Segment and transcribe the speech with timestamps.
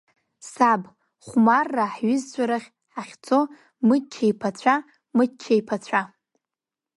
[0.51, 0.83] Саб,
[1.25, 3.39] хәмарра ҳҩызцәа рахь ҳахьцо
[3.87, 4.75] Мычча иԥацәа,
[5.17, 6.01] Мычча иԥацәа!